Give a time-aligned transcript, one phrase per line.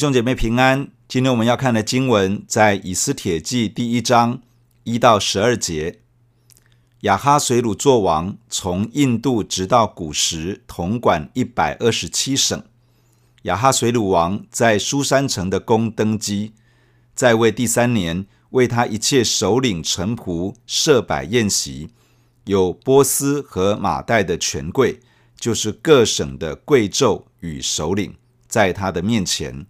[0.00, 0.88] 兄姐妹平安。
[1.06, 4.40] 今天我们要看的经文在以斯帖记第一章
[4.84, 6.00] 一到十二节。
[7.00, 12.64] 亚哈随鲁作王，从印度直到古时，统管一百二十七省。
[13.42, 16.54] 亚哈随鲁王在苏珊城的宫登基，
[17.14, 21.90] 在位第三年，为他一切首领臣仆设摆宴席，
[22.46, 25.00] 有波斯和马代的权贵，
[25.38, 28.14] 就是各省的贵胄与首领，
[28.48, 29.66] 在他的面前。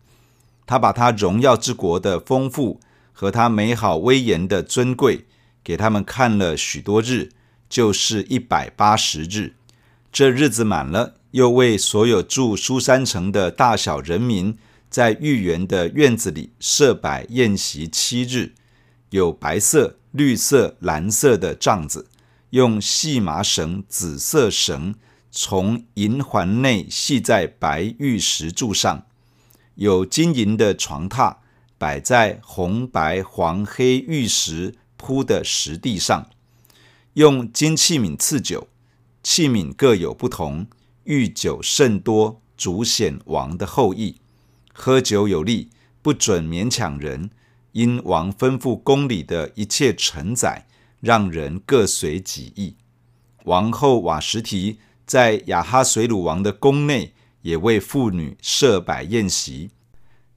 [0.70, 2.78] 他把他荣耀之国的丰富
[3.10, 5.26] 和他美好威严的尊贵
[5.64, 7.30] 给他们看了许多日，
[7.68, 9.56] 就是一百八十日。
[10.12, 14.56] 这日子满了，又为所有住书珊城的大小人民，
[14.88, 18.52] 在御园的院子里设摆宴席七日，
[19.10, 22.06] 有白色、绿色、蓝色的帐子，
[22.50, 24.94] 用细麻绳、紫色绳
[25.32, 29.06] 从银环内系在白玉石柱上。
[29.80, 31.36] 有金银的床榻
[31.78, 36.28] 摆在红白黄黑玉石铺的石地上，
[37.14, 38.68] 用金器皿赐酒，
[39.22, 40.66] 器皿各有不同，
[41.04, 44.16] 御酒甚多，足显王的后裔。
[44.74, 45.70] 喝酒有力，
[46.02, 47.30] 不准勉强人，
[47.72, 50.66] 因王吩咐宫里的一切臣宰，
[51.00, 52.76] 让人各随己意。
[53.44, 57.14] 王后瓦什提在亚哈水鲁王的宫内。
[57.42, 59.70] 也为妇女设摆宴席。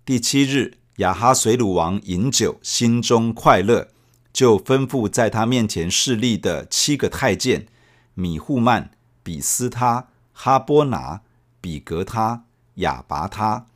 [0.06, 3.90] 第七日，亚哈随鲁王饮酒，心中快乐，
[4.32, 7.68] 就吩咐在他面前侍立的七个太监：
[8.14, 11.22] 米户曼、比斯他、哈波拿、
[11.60, 12.44] 比格他、
[12.76, 13.68] 亚拔他、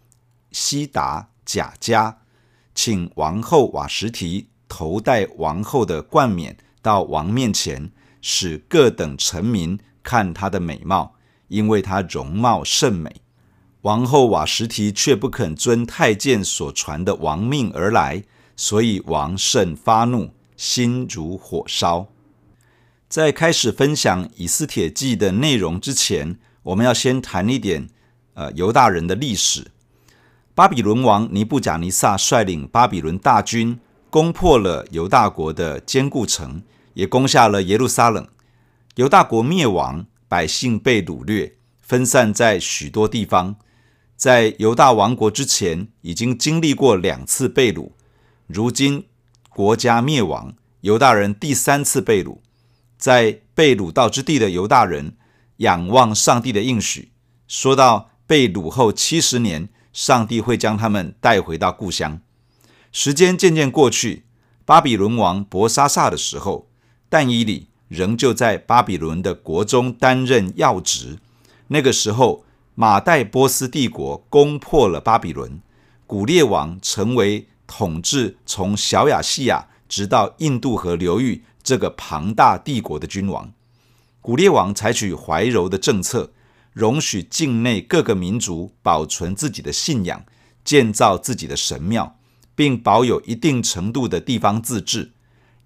[0.51, 2.15] 西达、贾迦，
[2.75, 11.15] 请王后瓦什提头戴王后的冠冕到王面前，使各等臣民看她的美貌。
[11.47, 13.15] 因为她容貌甚美，
[13.81, 18.23] 王后瓦实提却不肯遵太监所传的王命而来，
[18.55, 22.07] 所以王甚发怒，心如火烧。
[23.07, 27.87] 在开始分享以斯帖记的内容之前，我们要先谈一点
[28.33, 29.71] 呃犹大人的历史。
[30.53, 33.79] 巴比伦王尼布甲尼撒率领巴比伦大军
[34.09, 36.61] 攻破了犹大国的坚固城，
[36.95, 38.27] 也攻下了耶路撒冷。
[38.95, 40.05] 犹大国灭亡。
[40.27, 43.55] 百姓被掳掠，分散在许多地方。
[44.15, 47.91] 在犹大王国之前，已经经历过两次被掳。
[48.47, 49.05] 如今
[49.49, 52.39] 国家灭亡，犹大人第三次被掳。
[52.97, 55.15] 在被掳到之地的犹大人，
[55.57, 57.11] 仰望上帝的应许，
[57.47, 62.19] 说到被掳后七十年，上帝会将他们带回到故乡。
[62.91, 64.25] 时间渐渐过去，
[64.65, 66.71] 巴比伦王伯沙撒的时候，
[67.07, 67.67] 但以理。
[67.87, 71.17] 仍旧在巴比伦的国中担任要职。
[71.67, 72.43] 那个时候，
[72.75, 75.61] 马代波斯帝国攻破了巴比伦，
[76.05, 83.51] 古列王成为统治从小亚细亚直到印度河流域这个庞大帝国的君王。
[84.21, 86.31] 古列王采取怀柔的政策，
[86.73, 90.23] 容许境内各个民族保存自己的信仰，
[90.63, 92.17] 建造自己的神庙，
[92.53, 95.13] 并保有一定程度的地方自治。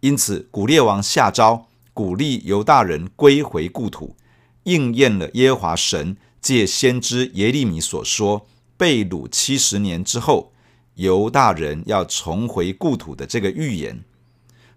[0.02, 1.68] 因此，古列王下诏。
[2.02, 4.16] 鼓励犹大人归回故土，
[4.64, 10.52] 应验了耶和华神借先知耶利米所说：被掳七十年之后，
[10.96, 14.04] 犹大人要重回故土的这个预言。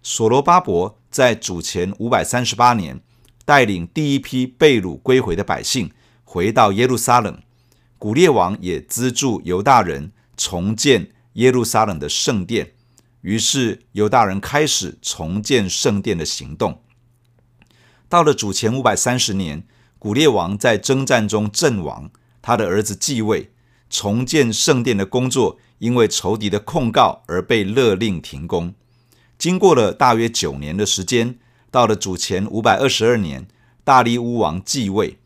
[0.03, 3.01] 所罗巴伯在主前五百三十八年，
[3.43, 5.89] 带领第一批被掳归回的百姓
[6.23, 7.41] 回到耶路撒冷，
[7.97, 12.73] 古列王也资助犹大人重建耶路撒冷的圣殿，
[13.21, 16.83] 于是犹大人开始重建圣殿的行动。
[18.07, 19.63] 到了主前五百三十年，
[19.97, 22.11] 古列王在征战中阵亡，
[22.41, 23.49] 他的儿子继位，
[23.89, 28.73] 重建圣殿的工作因为仇敌的控告而被勒令停工。
[29.37, 31.39] 经过了大约九年的时间，
[31.71, 33.47] 到了主前五百二十二年，
[33.83, 35.17] 大利乌王继位，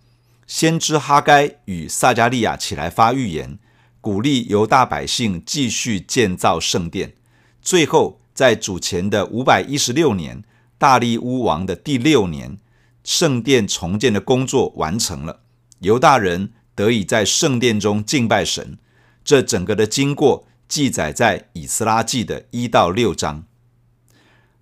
[0.47, 3.59] 先知哈该与撒迦利亚起来发预言，
[3.99, 7.13] 鼓励犹大百姓继续建造圣殿。
[7.61, 10.43] 最后，在主前的五百一十六年，
[10.77, 12.57] 大利乌王的第六年。
[13.03, 15.41] 圣殿重建的工作完成了，
[15.79, 18.77] 犹大人得以在圣殿中敬拜神。
[19.23, 23.45] 这整个的经过记载在以斯拉记的一到六章。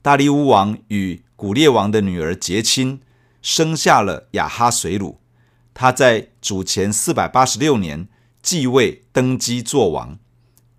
[0.02, 3.02] 大利乌王与古列王的女儿结亲，
[3.42, 5.20] 生下了亚哈随鲁。
[5.74, 8.08] 他在主前四百八十六年
[8.42, 10.18] 继位登基作王，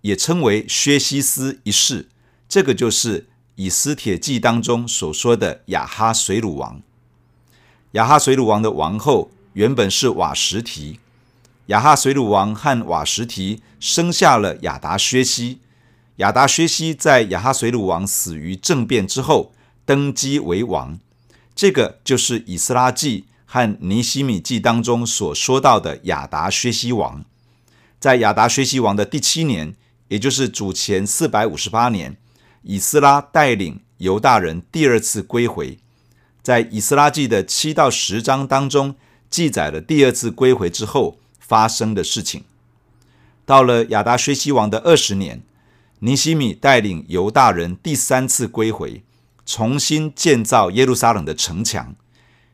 [0.01, 2.09] 也称为薛西斯一世。
[2.47, 6.81] 这个就是以斯帖记当中所说的亚哈随鲁王。
[7.93, 10.99] 亚哈随鲁王的王后原本是瓦什提，
[11.67, 15.57] 亚哈随鲁王和瓦什提生下了亚达薛西。
[16.17, 19.53] 亚达薛西在亚哈随鲁王死于政变之后
[19.85, 20.99] 登基为王。
[21.55, 27.25] 这个就是以斯拉记和尼希米记当中所说到的亚达薛西王。
[27.99, 29.73] 在亚达薛西王的第七年，
[30.09, 32.15] 也就是主前四百五十八年，
[32.61, 35.79] 以斯拉带领犹大人第二次归回。
[36.49, 38.95] 在以斯拉记的七到十章当中，
[39.29, 42.43] 记载了第二次归回之后发生的事情。
[43.45, 45.43] 到了亚达薛西王的二十年，
[45.99, 49.03] 尼希米带领犹大人第三次归回。
[49.45, 51.95] 重新建造耶路撒冷的城墙，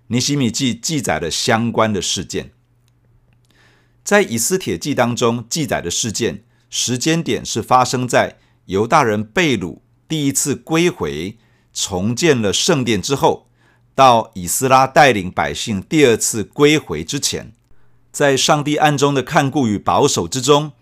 [0.08, 2.52] 尼希米记记载了相关的事件。
[4.04, 11.38] 在以斯帖记当中记载的事件时间点是发生在犹大人被掳第一次归回，
[11.74, 13.48] 重建了圣殿之后，
[13.96, 17.54] 到以斯拉带领百姓第二次归回之前。
[18.12, 20.74] 在上帝暗中的看顾与保守之中，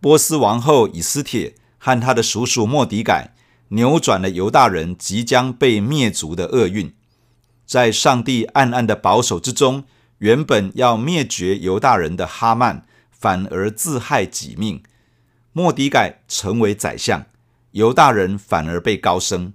[0.00, 3.34] 波斯王后以斯帖和他的叔叔莫迪改。
[3.74, 6.92] 扭转了犹大人即将被灭族的厄运，
[7.64, 9.84] 在上帝暗暗的保守之中，
[10.18, 14.82] 原本要灭绝犹大人的哈曼反而自害己命，
[15.54, 17.24] 莫迪改成为宰相，
[17.70, 19.54] 犹大人反而被高升。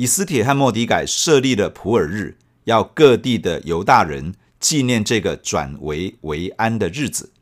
[0.00, 7.34] 以斯帖和莫迪改设立了普珥日，要各地的犹大人纪念这个转危为安的日子。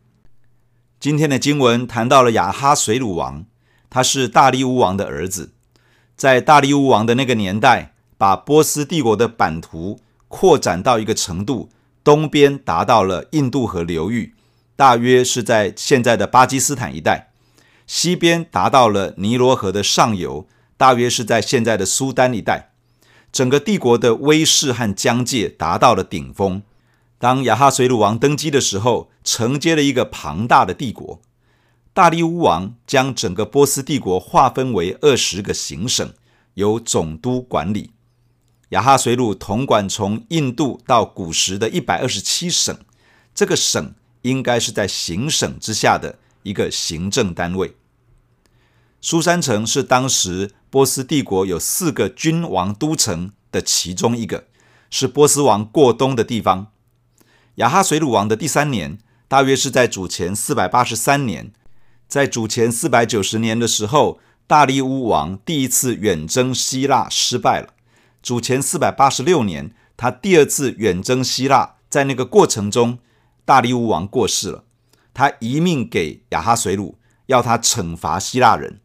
[0.99, 3.47] 今天的经文谈到了亚哈水鲁王，
[3.89, 5.53] 他是大利乌王的儿子。
[6.17, 11.71] 在大利乌王的那个年代，把波斯帝国的版图扩展到一个程度，
[12.03, 14.35] 东边达到了印度河流域，
[14.75, 17.31] 大约是在现在的巴基斯坦一带；
[17.87, 22.73] 西边达到了尼罗河的上游，大约是在现在的苏丹一带。
[23.31, 26.63] 整个帝国的威势和疆界达到了顶峰。
[27.19, 31.21] 当亚哈随鲁王登基的时候，承接了一个庞大的帝国。
[31.93, 36.15] 大利乌王将整个波斯帝国划分为二十个行省，
[36.55, 37.91] 由总督管理。
[38.71, 42.79] 亚哈随鲁统管从印度到古时的一百二十七省，
[43.35, 47.75] 这个省应该是在行省之下的一个行政单位。
[49.01, 54.45] 苏三城是当时波斯帝国有四个君王都城的其中一个，
[54.91, 56.69] 是波斯王过冬的地方。
[57.57, 61.53] 亚哈水鲁王的第三年，大约是在主前四百八十三年。
[62.07, 67.75] 在主前四百九十年的时候，大利乌王第一次远征希腊失败了。
[68.23, 72.99] 主前四百八十六年，他第二次远征希腊，在那个过程中，
[73.45, 74.65] 大利乌王过世了。
[75.13, 78.81] 他遗命给亚哈水鲁，要他惩罚希腊人。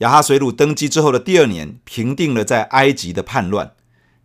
[0.00, 3.72] 亚哈随鲁登基之后的第二年，平定了在埃及的叛乱。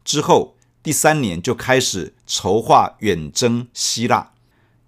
[0.04, 4.31] 之后第三年就开始筹划远征希腊，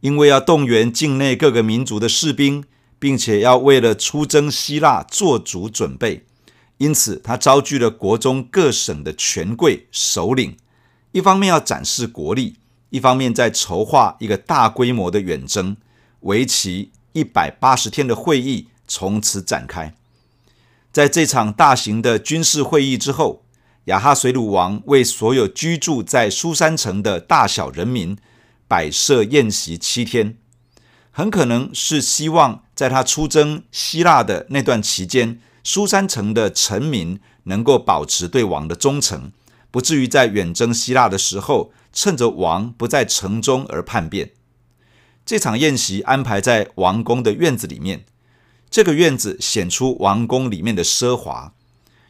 [0.02, 2.66] 因为要动员境内各个民族的士兵。
[3.00, 6.26] 并且要为了出征希腊做足准备，
[6.78, 10.58] 因此他召集了国中各省的权贵首领，
[11.12, 12.56] 一方面要展示国力，
[12.90, 15.78] 一方面在筹划一个大规模的远征，
[16.22, 19.94] 为期一百八十天的会议从此展开。
[20.98, 23.44] 在这场大型的军事会议之后，
[23.84, 28.18] 亚哈随鲁王为所有居住在书珊城的大小人民
[28.68, 30.40] 摆设宴席七天。
[31.12, 39.32] 很可能是希望在他出征希腊的那段期间，书珊城的臣民能够保持对王的忠诚，
[39.70, 44.32] 不至于在远征希腊的时候，趁着王不在城中而叛变。
[45.24, 48.06] 这场宴席安排在王宫的院子里面，
[48.70, 51.54] 这个院子显出王宫里面的奢华，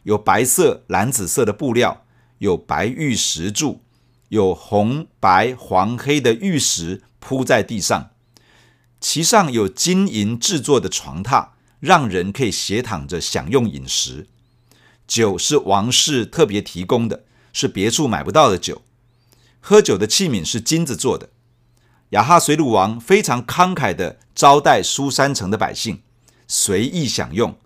[0.02, 2.04] 有白色、蓝紫色的布料，
[2.38, 3.82] 有白玉石柱，
[4.28, 8.10] 有红、白、黄、黑的玉石铺在地上。
[9.00, 14.26] 其上有金银制作的床榻，让人可以斜躺着享用饮食。
[15.06, 18.82] 酒是王室特别提供的，是别处买不到的酒。
[19.60, 21.30] 喝酒的器皿是金子做的。
[22.10, 26.02] 亚哈随鲁王非常慷慨地招待书珊城的百姓，
[26.48, 27.56] 随意享用。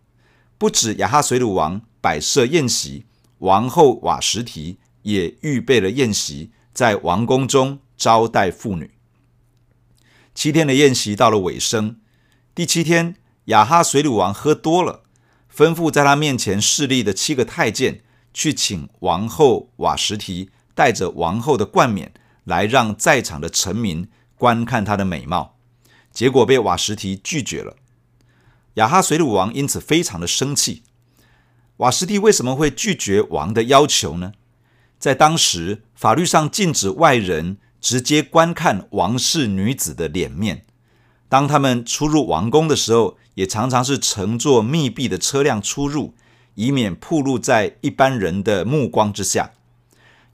[0.58, 3.06] 不止亚哈随鲁王摆设宴席，
[3.38, 8.90] 王后瓦什提也预备了宴席，在王宫中招待妇女。
[10.34, 11.96] 七天的宴席到了尾声，
[12.54, 15.02] 第七天，亚哈随鲁王喝多了，
[15.54, 22.12] 吩咐在他面前侍立的七个太监去请王后瓦什提带着王后的冠冕
[22.44, 25.58] 来，让在场的臣民观看她的美貌。
[26.12, 27.76] 结果被瓦什提拒绝了。
[28.74, 30.82] 亚哈随鲁王因此非常的生气。
[31.78, 34.32] 瓦什提为什么会拒绝王的要求呢？
[34.98, 40.64] 在当时，法律上禁止外人直接观看王室女子的脸面，
[41.28, 46.14] 当他们出入王宫的时候，也常常是乘坐密闭的车辆出入，
[46.54, 49.50] 以免暴露在一般人的目光之下。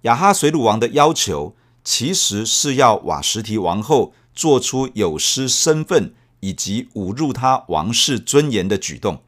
[0.02, 9.22] 亚哈随鲁王的要求，其实是要瓦什提王后做出有失身份以及侮辱他王室尊严的举动。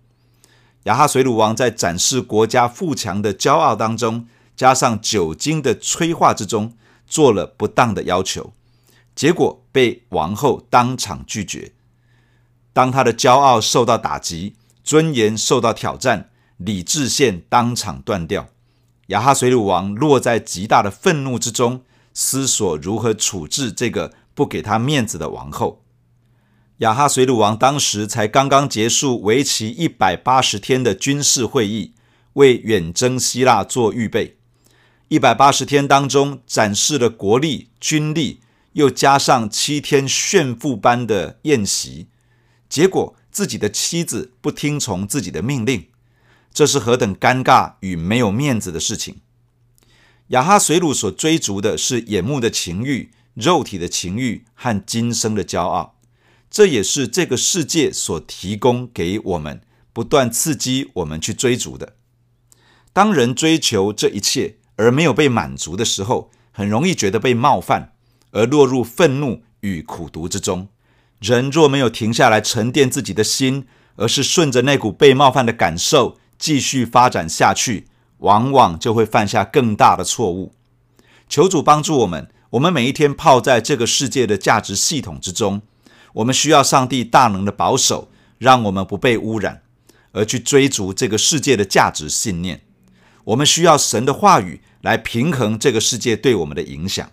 [0.84, 4.26] 亚哈水鲁王在展示国家富强的骄傲当中，
[4.56, 6.74] 加上酒精的催化之中，
[7.06, 8.52] 做了不当的要求，
[9.14, 11.72] 结果被王后当场拒绝。
[12.72, 18.48] 当他的骄傲受到打击，尊严受到挑战，理智线当场断掉。
[19.08, 21.82] 亚哈水鲁王落在极大的愤怒之中，
[22.14, 25.82] 思索如何处置这个不给他面子的王后。
[26.80, 31.92] 亚哈随鲁王当时才刚刚结束为期一百八十天的军事会议，
[32.34, 34.38] 为远征希腊做预备。
[35.08, 38.40] 一百八十天当中，展示了国力、军力，
[38.72, 42.06] 又加上七天炫富般的宴席，
[42.66, 45.88] 结果自己的妻子不听从自己的命令。
[46.50, 49.20] 这是何等尴尬与没有面子的事情！
[50.28, 55.96] 亚哈随鲁所追逐的是眼目的情欲、肉体的情欲和今生的骄傲，
[56.50, 59.60] 这也是这个世界所提供给我们，
[59.92, 61.94] 不断刺激我们去追逐的。
[62.92, 67.92] 当人追求这一切而没有被满足的时候，很容易觉得被冒犯，
[68.32, 70.68] 而落入愤怒与苦毒之中。
[71.20, 77.86] 人若没有停下来沉淀自己的心，而是顺着那股被冒犯的感受，继续发展下去，
[78.18, 80.52] 往往就会犯下更大的错误。
[81.28, 85.62] 求主帮助我们，我们每一天泡在这个世界的价值系统之中，
[86.14, 89.62] 我们需要上帝大能的保守，让我们不被污染，
[90.12, 92.62] 而去追逐这个世界的价值信念。
[93.24, 97.10] 我们需要神的话语来平衡这个世界对我们的影响。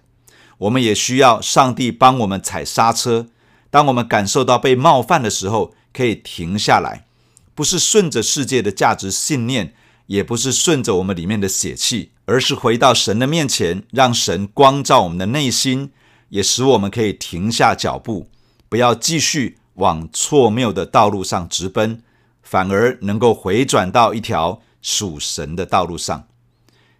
[0.59, 3.27] 我们也需要上帝帮我们踩刹车，
[3.69, 7.05] 当我们感受到被冒犯的时候，可以停下来。
[7.53, 9.73] 不是顺着世界的价值信念，
[10.07, 15.91] 也不是顺着我们里面的血气，而是回到神的面前，让神光照我们的内心，
[16.29, 18.29] 也使我们可以停下脚步，
[18.69, 22.01] 不要继续往错谬的道路上直奔，
[22.41, 26.27] 反而能够回转到一条属神的道路上。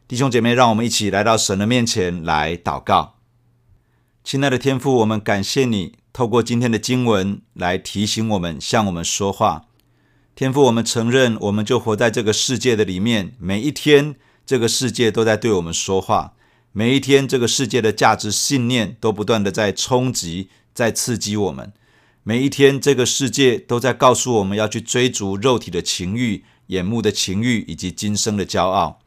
[0.07, 3.15] 弟兄姐妹，让我们一起来到神的面前来祷告。
[4.24, 9.65] 亲爱的天父，我们感谢你透过今天的经文来提醒我们，向我们说话。
[10.36, 13.36] 天父，我们承认，我们就活在这个世界的里面。
[13.39, 16.36] 每一天，这个世界都在对我们说话；
[16.71, 21.69] 每一天，这个世界的价值信念都不断地在冲击、在刺激我们；
[22.22, 29.00] 每一天，这个世界都在告诉我们要去追逐肉体的情欲、眼目的情欲以及今生的骄傲。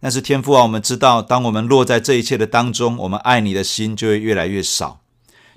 [0.00, 5.02] 但是，天父啊，我们知道，当我们落在这一切的当中，我们爱你的心就会越来越少。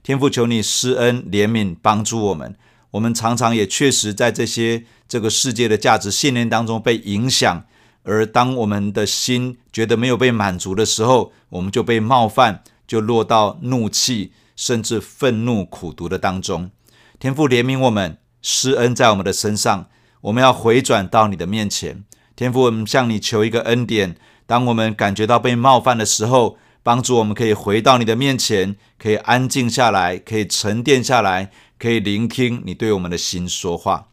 [0.04, 2.56] 天父，求你施恩怜悯，帮助我们。
[2.92, 7.66] 我们常常也确实在这些这个世界的价值信念当中被影响，
[8.04, 16.72] 而当我们的心觉得没有被满足的时候，我们就被冒犯，就落到怒气，甚至愤怒、苦读的当中。
[17.18, 19.88] 天父怜悯我们，施恩在我们的身上，
[20.20, 22.04] 我们要回转到你的面前。
[22.36, 31.52] 天父，我们向你求一个恩典，当我们感觉到被冒犯的时候，帮助我们可以回到你的面前，可以安静下来，可以沉淀下来。
[31.80, 34.08] 可以聆听你对我们的心说话，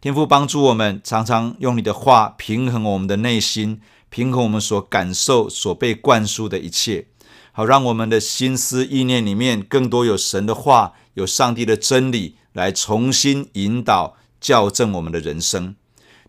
[0.00, 7.08] 天父帮助我们，常常用你的话平衡我们的内心，平衡我们所感受、所被灌输的一切，
[7.52, 15.74] 好让我们的心思意念里面更多有神的话，有上帝的真理来重新引导、校正我们的人生。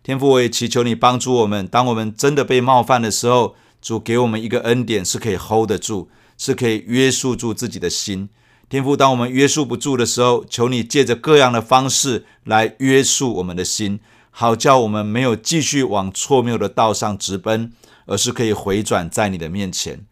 [0.02, 8.28] 天父，我也祈求你帮助我们，当我们真的被冒犯的时候，主给我们一个恩典，是可以 hold 得住，是可以约束住自己的心。
[8.68, 14.00] 天父，当我们约束不住的时候，求你借着各样的方式来约束我们的心，
[14.30, 17.72] 好叫我们没有继续往错谬的道上直奔，
[18.06, 20.06] 而是可以回转在你的面前。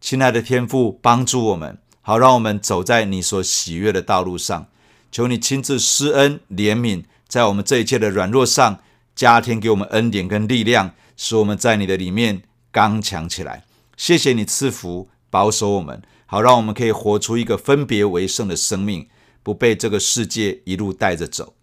[0.00, 4.68] 亲爱的天父，帮助我们，好让我们走在你所喜悦的道路上。
[5.10, 8.80] 求你亲自施恩怜悯，在我们这一切的软弱上
[9.14, 13.64] 加添给我们恩典跟力量，使我们在你的里面刚强起来。
[13.96, 16.02] 谢谢你赐福保守我们。
[16.26, 19.08] 好，让我们可以活出一个分别为圣的生命，
[19.42, 21.54] 不被这个世界一路带着走，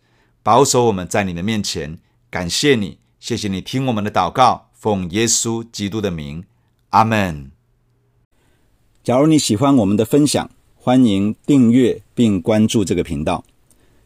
[0.42, 2.00] 保守我们在你的面前。
[2.32, 6.44] 感谢你，谢谢你听我们的祷告，奉耶稣基督的名，
[6.90, 7.55] 阿门。
[9.06, 13.46] 假如你喜欢我们的分享，欢迎订阅并关注这个频道。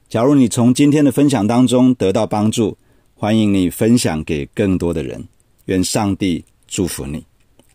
[0.09, 2.77] 假如你从今天的分享当中得到帮助，
[3.15, 5.25] 欢迎你分享给更多的人。
[5.67, 7.23] 愿上帝祝福你，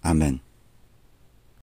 [0.03, 0.44] 阿门。